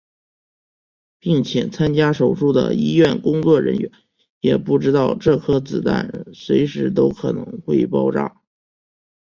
[1.19, 3.91] 并且参加手术的医院工作人员
[4.39, 8.41] 也不知道这颗子弹随时都可能会爆炸。